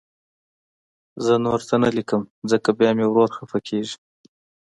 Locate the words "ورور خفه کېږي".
3.07-3.95